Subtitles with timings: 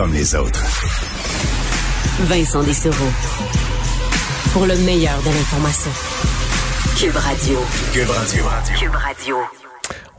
[0.00, 0.64] comme les autres.
[2.20, 3.10] Vincent Dessereau.
[4.54, 5.90] Pour le meilleur de l'information.
[6.96, 7.58] Cube Radio.
[7.92, 8.44] Cube Radio.
[8.78, 9.36] Cube Radio.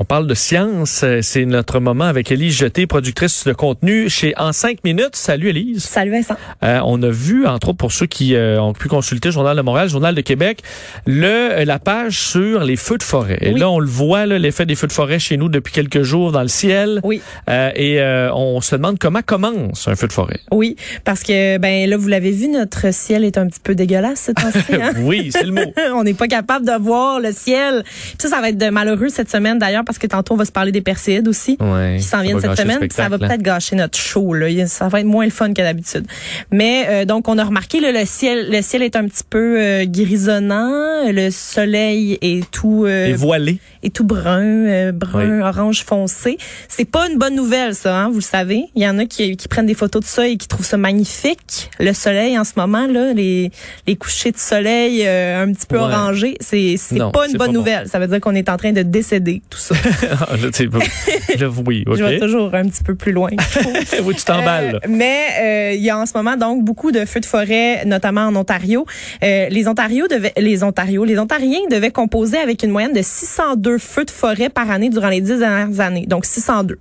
[0.02, 1.06] On parle de science.
[1.22, 5.16] C'est notre moment avec Élise Jeté, productrice de contenu chez En 5 minutes.
[5.16, 5.84] Salut Élise.
[5.84, 6.34] Salut Vincent.
[6.64, 9.56] Euh, on a vu, entre autres pour ceux qui euh, ont pu consulter le Journal
[9.56, 10.64] de Montréal, le Journal de Québec,
[11.06, 13.38] le euh, la page sur les feux de forêt.
[13.42, 16.32] Et là, on le voit, l'effet des feux de forêt chez nous depuis quelques jours
[16.32, 17.00] dans le ciel.
[17.04, 17.22] Oui.
[17.48, 20.40] Euh, et euh, on se demande comment commence un feu de forêt.
[20.52, 24.24] Oui, parce que ben là vous l'avez vu, notre ciel est un petit peu dégueulasse
[24.26, 24.74] ce temps-ci.
[24.82, 24.94] hein?
[25.02, 25.74] oui, c'est le mot.
[25.94, 27.84] on n'est pas capable de voir le ciel.
[27.84, 30.46] Puis ça, ça va être de malheureux cette semaine d'ailleurs parce que tantôt on va
[30.46, 31.58] se parler des perséides aussi.
[31.60, 32.80] Ouais, qui s'en viennent cette semaine.
[32.92, 33.20] Ça va hein.
[33.20, 34.34] peut-être gâcher notre show.
[34.34, 34.48] Là.
[34.68, 36.06] Ça va être moins le fun que d'habitude.
[36.52, 39.60] Mais euh, donc on a remarqué là, le ciel, le ciel est un petit peu
[39.62, 41.12] euh, grisonnant.
[41.12, 43.58] Le soleil est tout euh, Et voilé.
[43.84, 45.42] est tout brun, euh, brun, Oui.
[45.42, 46.38] orange foncé.
[46.68, 48.64] C'est pas une bonne nouvelle, ça, hein, vous le savez.
[48.76, 50.78] Il y en a qui, qui prennent des photos de ça et qui trouvent ça
[50.78, 51.70] magnifique.
[51.80, 53.52] Le soleil en ce moment, là, les,
[53.88, 55.84] les couchers de soleil euh, un petit peu Ouais.
[55.84, 57.54] orangés, c'est pas une bonne pas bon.
[57.54, 57.88] nouvelle.
[57.88, 59.74] Ça veut dire qu'on est en train de décéder, tout ça.
[60.12, 61.84] Ah, là, oui.
[61.88, 63.30] Je vais toujours un petit peu plus loin.
[64.04, 64.76] oui, tu t'emballes.
[64.76, 67.86] Euh, mais euh, il y a en ce moment donc beaucoup de feux de forêt,
[67.86, 68.86] notamment en Ontario.
[69.24, 73.78] Euh, les Ontario devaient, les Ontario, les Ontariens devaient composer avec une moyenne de 602
[73.78, 76.06] feux de forêt par année durant les dix dernières années.
[76.08, 76.78] Donc 602.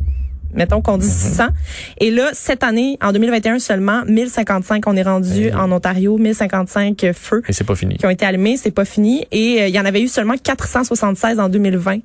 [0.55, 1.13] Mettons qu'on dit Mhm.
[1.13, 1.45] 600.
[1.99, 4.87] Et là, cette année, en 2021 seulement, 1055.
[4.87, 5.55] On est rendu Eh.
[5.55, 7.97] en Ontario, 1055 feux Et c'est pas fini.
[7.97, 9.27] qui ont été allumés, c'est pas fini.
[9.33, 11.99] Et euh, il y en avait eu seulement 476 en 2020.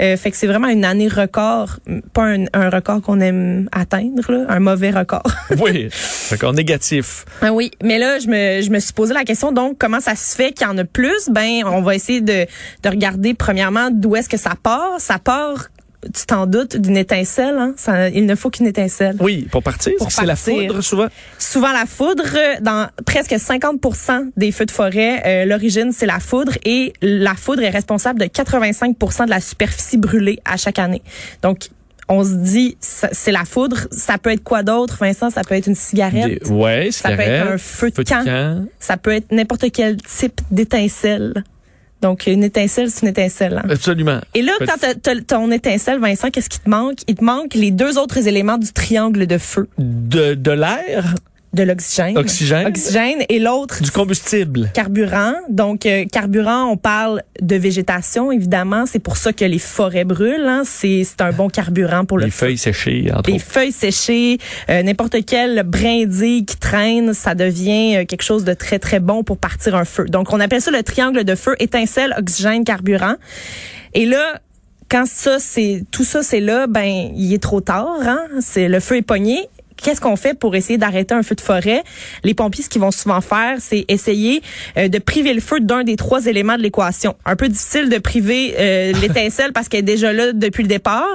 [0.00, 1.78] Euh, fait que c'est vraiment une année record,
[2.12, 5.22] pas un, un record qu'on aime atteindre, là, un mauvais record.
[5.60, 5.88] oui,
[6.30, 7.24] d'accord, négatif.
[7.40, 10.14] Ah oui, mais là, je me, je me suis posé la question, donc, comment ça
[10.14, 11.28] se fait qu'il y en a plus?
[11.30, 12.46] Ben, on va essayer de,
[12.82, 14.94] de regarder, premièrement, d'où est-ce que ça part.
[14.98, 15.68] Ça part,
[16.14, 17.56] tu t'en doutes, d'une étincelle.
[17.58, 17.74] Hein?
[17.76, 19.16] Ça, il ne faut qu'une étincelle.
[19.20, 21.06] Oui, pour partir, Pour c'est la foudre souvent.
[21.38, 22.24] Souvent la foudre,
[22.60, 26.52] dans presque 50% des feux de forêt, euh, l'origine, c'est la foudre.
[26.64, 31.02] Et la foudre est responsable de 85% de la superficie brûlée à chaque année.
[31.42, 31.68] Donc,
[32.08, 33.86] on se dit, c'est la foudre.
[33.90, 35.30] Ça peut être quoi d'autre, Vincent?
[35.30, 36.42] Ça peut être une cigarette.
[36.44, 38.66] Des- ouais, Ça peut être un feu de camp.
[38.80, 41.44] Ça peut être n'importe quel type d'étincelle.
[42.02, 43.62] Donc, une étincelle, c'est une étincelle.
[43.64, 43.68] hein.
[43.70, 44.20] Absolument.
[44.34, 46.98] Et là, quand t'as- t'as ton étincelle, Vincent, qu'est-ce qui te manque?
[47.06, 49.68] Il te manque les deux autres éléments du triangle de feu.
[49.78, 51.14] De, de l'air,
[51.52, 52.16] De l'oxygène.
[52.16, 52.66] Oxygène.
[52.66, 53.18] Oxygène.
[53.28, 54.70] Et l'autre, du combustible.
[54.72, 55.34] carburant.
[55.50, 58.86] Donc, euh, carburant, on parle de végétation, évidemment.
[58.86, 60.46] C'est pour ça que les forêts brûlent.
[60.48, 60.62] Hein.
[60.64, 62.46] C'est c'est un bon carburant pour le Les feu.
[62.46, 63.44] feuilles séchées, entre autres.
[63.44, 64.38] feuilles séchées,
[64.70, 69.22] euh, n'importe quel brindille qui traîne, ça devient euh, quelque chose de très, très bon
[69.22, 70.06] pour partir un feu.
[70.08, 73.16] Donc, on appelle ça le triangle de feu, étincelle, oxygène, carburant.
[73.92, 74.40] Et là,
[74.90, 77.98] quand ça, c'est tout ça, c'est là, ben, il est trop tard.
[78.02, 78.20] Hein?
[78.40, 79.48] C'est le feu est pogné.
[79.82, 81.82] Qu'est-ce qu'on fait pour essayer d'arrêter un feu de forêt?
[82.24, 84.42] Les pompiers, ce qu'ils vont souvent faire, c'est essayer
[84.76, 87.16] euh, de priver le feu d'un des trois éléments de l'équation.
[87.24, 91.08] Un peu difficile de priver euh, l'étincelle parce qu'elle est déjà là depuis le départ.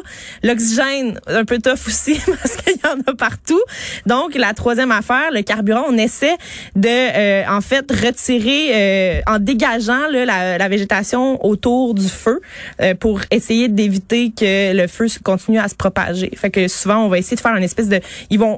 [0.43, 3.61] L'oxygène, un peu tough aussi parce qu'il y en a partout.
[4.05, 6.35] Donc, la troisième affaire, le carburant, on essaie
[6.75, 12.41] de, euh, en fait, retirer, euh, en dégageant là, la, la végétation autour du feu
[12.81, 16.31] euh, pour essayer d'éviter que le feu continue à se propager.
[16.35, 17.99] Fait que souvent, on va essayer de faire une espèce de...
[18.29, 18.56] Ils vont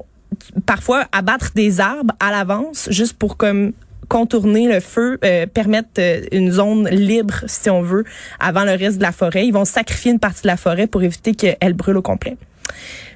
[0.65, 3.73] parfois abattre des arbres à l'avance juste pour comme
[4.07, 8.03] contourner le feu, euh, permettre euh, une zone libre, si on veut,
[8.39, 9.45] avant le reste de la forêt.
[9.45, 12.35] Ils vont sacrifier une partie de la forêt pour éviter qu'elle brûle au complet.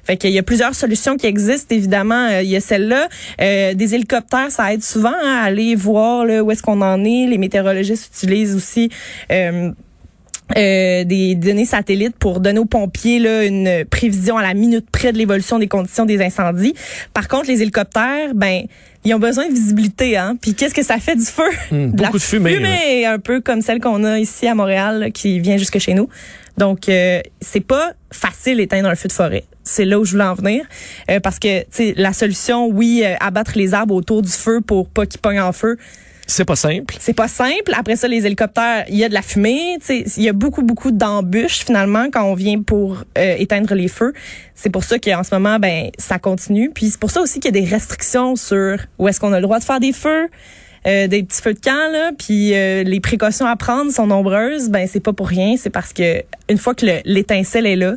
[0.04, 2.28] Fait qu'il y a plusieurs solutions qui existent, évidemment.
[2.28, 3.08] euh, il y a celle-là.
[3.40, 7.02] Euh, des hélicoptères, ça aide souvent hein, à aller voir là, où est-ce qu'on en
[7.04, 7.26] est.
[7.26, 8.90] Les météorologistes utilisent aussi...
[9.32, 9.72] euh,
[10.56, 15.12] euh, des données satellites pour donner aux pompiers là, une prévision à la minute près
[15.12, 16.74] de l'évolution des conditions des incendies.
[17.14, 18.62] Par contre, les hélicoptères, ben,
[19.04, 20.36] ils ont besoin de visibilité, hein.
[20.40, 21.42] Puis qu'est-ce que ça fait du feu?
[21.72, 24.54] Hum, De la beaucoup de fumée, fumée, un peu comme celle qu'on a ici à
[24.54, 26.08] Montréal, là, qui vient jusque chez nous.
[26.58, 29.44] Donc, euh, c'est pas facile d'éteindre un feu de forêt.
[29.64, 30.64] C'est là où je voulais en venir,
[31.10, 31.64] Euh, parce que
[31.98, 35.52] la solution, oui, euh, abattre les arbres autour du feu pour pas qu'ils pognent en
[35.52, 35.78] feu.
[36.26, 36.96] C'est pas simple.
[37.00, 37.72] C'est pas simple.
[37.76, 39.76] Après ça, les hélicoptères, il y a de la fumée.
[39.90, 44.12] Il y a beaucoup, beaucoup d'embûches finalement quand on vient pour euh, éteindre les feux.
[44.54, 46.70] C'est pour ça qu'en ce moment, ben ça continue.
[46.74, 49.36] Puis c'est pour ça aussi qu'il y a des restrictions sur où est-ce qu'on a
[49.38, 50.28] le droit de faire des feux.
[50.86, 54.68] euh, des petits feux de camp là, puis euh, les précautions à prendre sont nombreuses.
[54.68, 57.94] Ben c'est pas pour rien, c'est parce que une fois que le- l'étincelle est là,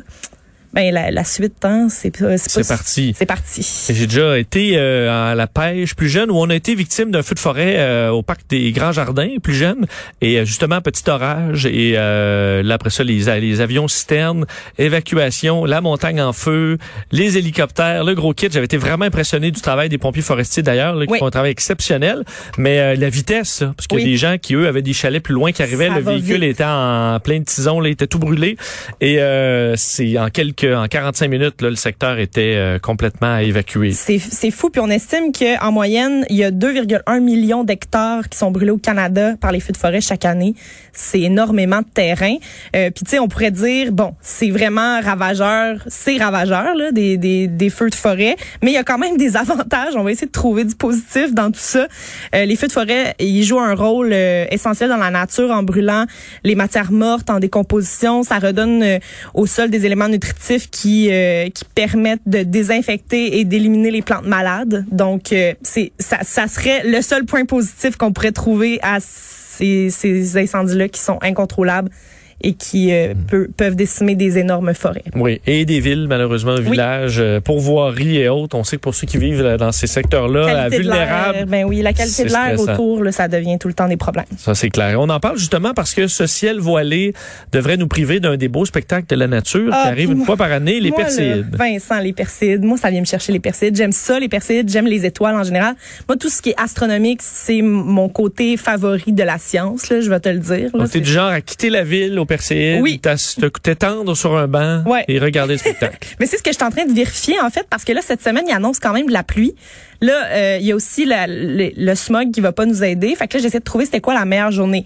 [0.74, 3.14] ben la, la suite, hein, c'est pas- c'est pas- parti.
[3.16, 3.66] C'est parti.
[3.90, 7.22] J'ai déjà été euh, à la pêche plus jeune où on a été victime d'un
[7.22, 9.86] feu de forêt euh, au parc des Grands Jardins plus jeune
[10.20, 14.44] et euh, justement petit orage et euh, là après ça les, les avions citernes,
[14.78, 16.78] évacuation, la montagne en feu,
[17.12, 18.48] les hélicoptères, le gros kit.
[18.50, 21.18] J'avais été vraiment impressionné du travail des pompiers forestiers d'ailleurs là, qui Oui.
[21.18, 22.24] font un travail exceptionnel,
[22.56, 24.10] mais euh, la vitesse là, parce qu'il y a Oui.
[24.12, 26.40] des gens qui eux avaient des chalets plus loin qui arrivaient, Ça le va véhicule
[26.40, 26.50] vite.
[26.50, 28.56] était en plein de tisons, là, il était tout brûlé
[29.00, 33.92] et euh, c'est en quelques en 45 minutes le secteur était euh, complètement évacué.
[33.92, 34.70] C'est fou.
[34.70, 38.78] Puis on estime qu'en moyenne, il y a 2,1 millions d'hectares qui sont brûlés au
[38.78, 40.54] Canada par les feux de forêt chaque année.
[40.92, 42.36] C'est énormément de terrain.
[42.76, 47.70] Euh, puis tu sais, on pourrait dire, bon, c'est vraiment ravageur, c'est ravageur, là, des
[47.70, 48.36] feux de forêt.
[48.62, 49.94] Mais il y a quand même des avantages.
[49.96, 51.86] On va essayer de trouver du positif dans tout ça.
[52.34, 55.62] Euh, les feux de forêt, ils jouent un rôle euh, essentiel dans la nature en
[55.62, 56.06] brûlant
[56.44, 58.22] les matières mortes, en décomposition.
[58.22, 58.98] Ça redonne euh,
[59.34, 64.26] au sol des éléments nutritifs qui, euh, qui permettent de désinfecter et d'éliminer les plantes
[64.26, 64.84] malades.
[64.90, 69.90] Donc, euh, c'est ça, ça serait le seul point positif qu'on pourrait trouver à ces,
[69.90, 71.90] ces incendies-là qui sont incontrôlables
[72.40, 75.02] et qui euh, peu- peuvent décimer des énormes forêts.
[75.16, 78.56] Oui, et des villes, malheureusement, villages, euh, pourvoiries et autres.
[78.56, 81.82] On sait que pour ceux qui vivent là, dans ces secteurs-là, euh, vulnérables, ben oui,
[81.82, 84.24] la qualité c'est de l'air autour, là, ça devient tout le temps des problèmes.
[84.36, 85.00] ça c'est clair.
[85.00, 87.12] On en parle justement parce que ce ciel voilé
[87.52, 90.26] devrait nous priver d'un des beaux spectacles de la nature Ah, qui arrive une moi-
[90.26, 91.46] fois par année, les Moi, là, Perséides.
[91.56, 92.62] Vincent, les Perséides.
[92.64, 93.76] Moi, ça vient me chercher les Perséides.
[93.76, 94.68] J'aime ça, les Perséides.
[94.70, 95.74] J'aime les étoiles en général.
[96.08, 100.08] Moi, tout ce qui est astronomique, c'est mon côté favori de la science, là, je
[100.08, 100.70] vais te le dire.
[100.74, 100.86] là.
[100.88, 103.00] T'es du genre à quitter la ville aux Perséides, Oui.
[103.02, 105.04] t'as- te- t'étendre sur un banc Ouais.
[105.08, 105.98] et regarder le spectacle.
[106.20, 108.00] Mais c'est ce que je suis en train de vérifier, en fait, parce que là,
[108.02, 109.54] cette semaine, il annonce quand même de la pluie.
[110.00, 113.14] Là, euh, il y a aussi la- le, le smog qui va pas nous aider.
[113.16, 114.84] Fait que là, j'essaie de trouver c'était quoi la meilleure journée.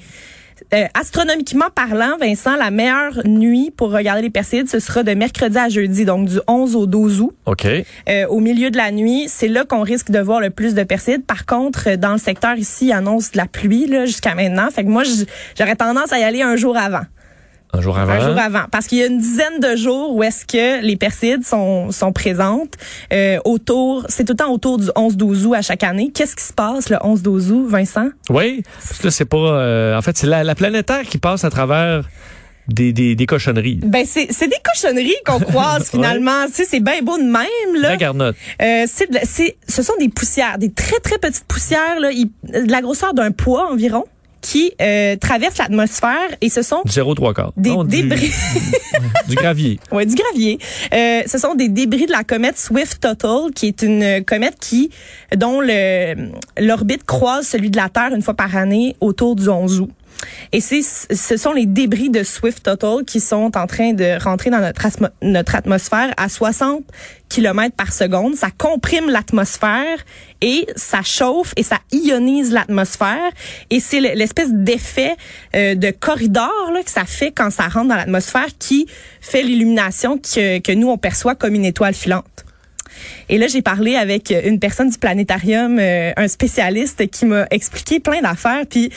[0.73, 5.59] Euh, astronomiquement parlant, Vincent, la meilleure nuit pour regarder les Perséides, ce sera de mercredi
[5.59, 7.35] à jeudi, donc du 11 au 12 août.
[7.47, 7.67] OK.
[7.67, 10.85] Euh, au milieu de la nuit, c'est là qu'on risque de voir le plus de
[10.85, 11.25] Perséides.
[11.27, 14.71] Par contre, dans le secteur ici, il annonce de la pluie là jusqu'à maintenant.
[14.71, 15.03] Fait que moi,
[15.59, 17.03] j'aurais tendance à y aller un jour avant.
[17.75, 18.13] Un jour avant?
[18.13, 18.65] Un jour avant.
[18.71, 22.13] Parce qu'il y a une dizaine de jours où est-ce que les Perséides sont, sont
[22.13, 22.75] présentes
[23.13, 26.11] euh, autour, c'est tout le temps autour du 11-12 août à chaque année.
[26.15, 28.09] Qu'est-ce qui se passe le 11-12 août, Vincent?
[28.29, 29.37] Oui, parce que là, c'est pas...
[29.37, 32.07] euh, en fait, c'est la, la planétaire qui passe à travers
[32.69, 33.81] des, des, des cochonneries.
[33.83, 36.47] Ben, c'est c'est des cochonneries qu'on croise finalement.
[36.47, 37.97] Tu sais, c'est bien beau de même, là.
[37.97, 38.25] La.
[38.63, 42.81] Euh, c'est c'est ce sont des poussières, des très très petites poussières là, de la
[42.83, 44.05] grosseur d'un poids environ
[44.53, 47.55] qui euh, traversent l'atmosphère et ce sont Du zéro trois quarts.
[47.57, 48.31] des Non, débris
[49.29, 49.81] du gravier.
[49.91, 50.59] ouais, du gravier.
[50.93, 54.57] Euh, ce sont des débris de la comète Swift Total qui est une euh, comète
[54.61, 54.91] qui
[55.35, 56.29] dont le
[56.61, 59.91] l'orbite croise celui de la Terre une fois par année autour du 11 août.
[60.53, 64.61] Et ce sont les débris de Swift Total qui sont en train de rentrer dans
[64.61, 64.87] notre,
[65.23, 66.85] notre atmosphère à 60
[67.29, 68.35] km par seconde.
[68.37, 69.99] Ça comprime l'atmosphère
[70.41, 73.31] et ça chauffe et ça ionise l'atmosphère.
[73.71, 75.17] Et c'est le- l'espèce d'effet
[75.57, 78.87] euh, de corridor là, que ça fait quand ça rentre dans l'atmosphère qui
[79.21, 82.45] fait l'illumination que, que nous, on perçoit comme une étoile filante.
[83.29, 88.01] Et là, j'ai parlé avec une personne du planétarium, euh, un spécialiste qui m'a expliqué
[88.01, 88.65] plein d'affaires.
[88.69, 88.91] Puis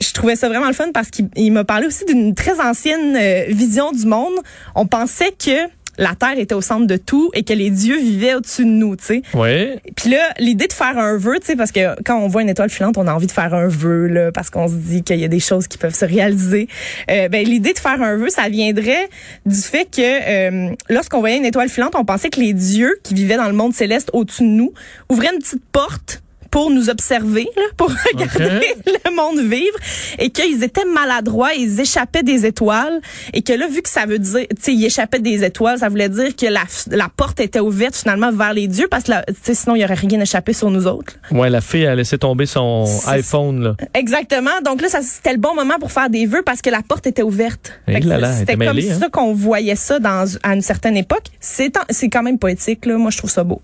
[0.00, 3.16] je trouvais ça vraiment le fun parce qu'il il m'a parlé aussi d'une très ancienne
[3.16, 4.34] euh, vision du monde.
[4.74, 5.68] On pensait que
[6.00, 8.96] la Terre était au centre de tout et que les dieux vivaient au-dessus de nous,
[8.96, 9.22] tu sais.
[9.34, 9.68] Oui.
[9.94, 12.48] Puis là, l'idée de faire un vœu, tu sais, parce que quand on voit une
[12.48, 15.20] étoile filante, on a envie de faire un vœu, là, parce qu'on se dit qu'il
[15.20, 16.68] y a des choses qui peuvent se réaliser.
[17.10, 19.08] Euh, ben, l'idée de faire un vœu, ça viendrait
[19.44, 23.12] du fait que euh, lorsqu'on voyait une étoile filante, on pensait que les dieux qui
[23.12, 24.72] vivaient dans le monde céleste au-dessus de nous
[25.10, 29.76] ouvraient une petite porte pour nous observer, là, pour regarder le monde vivre,
[30.18, 33.00] et qu'ils étaient maladroits, ils échappaient des étoiles,
[33.32, 35.88] et que là, vu que ça veut dire, tu sais, ils échappaient des étoiles, ça
[35.88, 39.76] voulait dire que la, la porte était ouverte finalement vers les dieux, parce que sinon
[39.76, 41.14] il y aurait rien échappé sur nous autres.
[41.30, 41.38] là.
[41.38, 43.76] Ouais, la fille a laissé tomber son iPhone, là.
[43.94, 44.50] Exactement.
[44.64, 47.22] Donc là, c'était le bon moment pour faire des vœux parce que la porte était
[47.22, 47.72] ouverte.
[47.88, 48.98] Eh C'était comme hein.
[48.98, 51.26] ça qu'on voyait ça dans à une certaine époque.
[51.40, 51.70] C'est
[52.10, 52.96] quand même poétique là.
[52.96, 53.60] Moi, je trouve ça beau.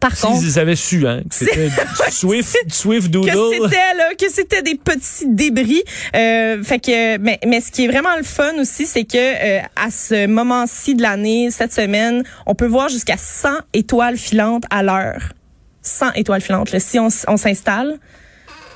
[0.00, 1.68] Par contre, S'ils avaient su, hein, que c'était
[2.10, 3.30] Swift, Swift que Doodle.
[3.62, 5.82] c'était là, que c'était des petits débris.
[6.16, 9.60] Euh, fait que, mais, mais ce qui est vraiment le fun aussi, c'est que euh,
[9.76, 14.82] à ce moment-ci de l'année, cette semaine, on peut voir jusqu'à 100 étoiles filantes à
[14.82, 15.34] l'heure.
[15.82, 16.72] 100 étoiles filantes.
[16.72, 16.80] là.
[16.80, 17.98] Si on s'installe,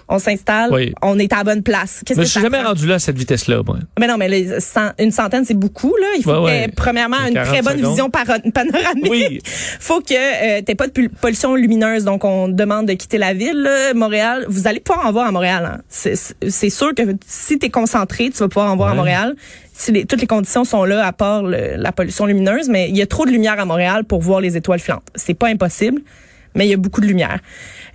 [0.08, 0.92] on s'installe, Oui.
[1.02, 2.02] on est à la bonne place.
[2.10, 2.68] Mais que je suis jamais prend?
[2.68, 3.78] rendu là à cette vitesse-là, moi.
[3.98, 5.94] Mais non, mais les cent- une centaine, c'est beaucoup.
[6.00, 6.06] Là.
[6.18, 6.68] Il faut Ouais, que ouais.
[6.76, 7.90] premièrement, une 40 très bonne secondes.
[7.90, 8.10] vision
[8.52, 9.10] panoramique.
[9.10, 9.40] Oui.
[9.80, 10.14] faut que
[10.58, 12.04] euh, t'aies pas de pol- pollution lumineuse.
[12.04, 13.62] Donc, on demande de quitter la ville.
[13.62, 13.94] là.
[13.94, 15.64] Montréal, vous allez pouvoir en voir à Montréal.
[15.78, 15.80] hein.
[15.88, 16.34] C'est-
[16.70, 18.94] sûr que si t'es concentré, tu vas pouvoir en voir à.
[18.94, 19.34] Montréal.
[19.76, 22.96] si les, toutes les conditions sont là, à part le- la pollution lumineuse, mais il
[22.96, 25.02] y a trop de lumière à Montréal pour voir les étoiles filantes.
[25.16, 26.00] C'est pas impossible,
[26.54, 27.40] mais il y a beaucoup de lumière.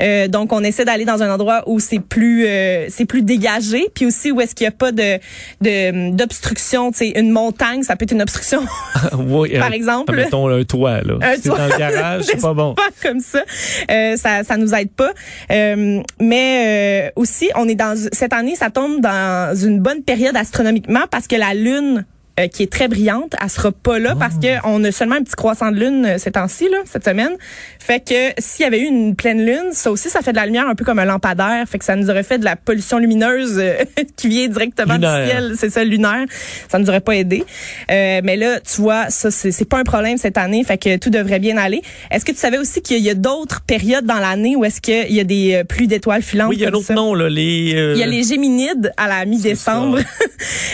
[0.02, 3.88] Euh, donc, on essaie d'aller dans un endroit où c'est plus euh, c'est plus dégagé,
[3.94, 5.18] puis aussi où est-ce qu'il y a pas de
[5.62, 6.92] de- d'obstruction.
[6.92, 8.62] Tu sais, une montagne, ça peut être une obstruction.
[9.18, 10.16] oui, Par euh, exemple.
[10.16, 11.16] Mettons un toit, là.
[11.22, 11.58] Un Si toit.
[11.58, 12.74] dans le garage, c'est pas bon.
[12.76, 13.44] pas comme ça.
[13.92, 15.12] Euh, ça, ça nous aide pas.
[15.52, 20.36] Euh, mais euh, aussi, on est dans cette année, ça tombe dans une bonne période
[20.36, 22.06] astronomiquement parce que la lune
[22.40, 25.24] euh, qui est très brillante, elle sera pas là parce que on a seulement un
[25.24, 27.32] petit croissant de lune euh, ces temps-ci là, cette semaine.
[27.80, 30.46] Fait que s'il y avait eu une pleine lune, ça aussi ça fait de la
[30.46, 32.98] lumière un peu comme un lampadaire, fait que ça nous aurait fait de la pollution
[33.00, 33.84] lumineuse euh,
[34.16, 35.24] qui vient directement Lunaire.
[35.26, 36.26] du ciel, c'est ça lunaire.
[36.70, 37.44] Ça nous aurait pas aidé.
[37.92, 41.10] Euh, mais là, tu vois, ça c'est pas un problème cette année, fait que tout
[41.10, 41.82] devrait bien aller.
[42.12, 45.12] Est-ce que tu savais aussi qu'il y a d'autres périodes dans l'année où est-ce qu'il
[45.12, 46.94] y a des euh, pluies d'étoiles filantes Oui, il y a un comme autre ça?
[46.94, 47.30] nom, là.
[47.30, 50.00] Les, euh, Il y a les Géminides à la mi-décembre.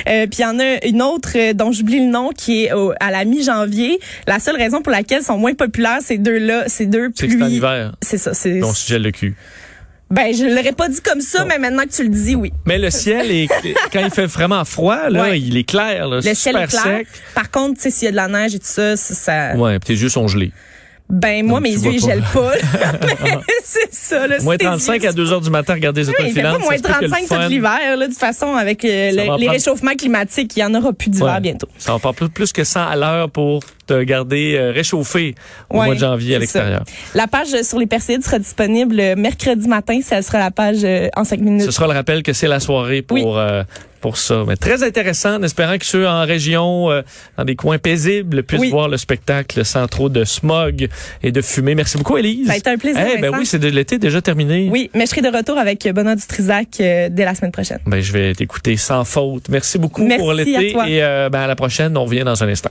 [0.07, 2.93] Euh, puis il y en a une autre dont j'oublie le nom qui est au-
[3.00, 4.00] à la mi-janvier.
[4.27, 7.33] La seule raison pour laquelle ils sont moins populaires, ces deux-là, ces deux C'est que
[7.33, 7.55] c'est en pluies.
[7.55, 7.95] hiver.
[8.01, 8.33] C'est ça.
[8.33, 9.35] C'est, On se gèle le cul.
[10.12, 12.53] ben, je l'aurais pas dit comme ça, mais maintenant que tu le dis, oui.
[12.65, 13.47] Mais le ciel, est,
[13.91, 15.39] quand il fait vraiment froid, là, Ouais.
[15.41, 16.07] il est clair.
[16.07, 16.83] Là, Le ciel est clair.
[16.83, 17.07] sec.
[17.33, 19.79] Par contre, tu sais, s'il y a de la neige et tout ça, ça, Ouais,
[19.79, 20.51] tes yeux sont gelés.
[21.09, 22.51] Ben moi, Donc, mes yeux, ils gèlent pas.
[23.63, 24.27] C'est ça.
[24.27, 26.27] Là, Moins Si tes 35 yeux- à 2 heures du matin, regarder les Oui, étoiles
[26.29, 26.62] il fait pas filantes.
[26.63, 27.97] moins que le 35 fun- tout l'hiver.
[27.97, 30.93] Là, de toute façon, avec euh, le- les prendre- réchauffements climatiques, il y en aura
[30.93, 31.39] plus d'hiver Ouais.
[31.41, 31.67] bientôt.
[31.77, 35.36] Ça va pas plus, plus que 100 à l'heure pour te garder euh, réchauffé
[35.70, 36.84] au Ouais, mois de janvier à l'extérieur.
[37.13, 40.00] La page euh, sur les Perséides sera disponible euh, mercredi matin.
[40.04, 41.65] Ça sera la page en cinq minutes.
[41.65, 43.24] Ce sera le rappel que c'est la soirée pour Oui.
[43.25, 43.63] euh,
[44.01, 44.44] pour ça.
[44.48, 47.01] Mais très intéressant, en espérant que ceux en région, euh,
[47.38, 48.70] dans des coins paisibles, puissent Oui.
[48.70, 50.88] voir le spectacle sans trop de smog
[51.24, 51.74] et de fumée.
[51.74, 52.46] Merci beaucoup, Élise.
[52.46, 54.70] Ça a été un plaisir, Eh ben oui, c'est de l'été déjà terminé.
[54.72, 57.80] Oui, mais je serai de retour avec Benoît Dutrisac euh, dès la semaine prochaine.
[57.88, 59.50] Ben, je vais t'écouter sans faute.
[59.50, 61.98] Merci beaucoup Merci pour l'été et euh, ben, à la prochaine.
[61.98, 62.70] On revient dans un instant.